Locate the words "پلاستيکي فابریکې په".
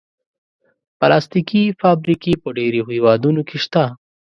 0.99-2.49